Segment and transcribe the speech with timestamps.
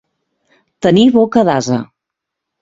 [0.85, 1.79] Tenir boca d'ase.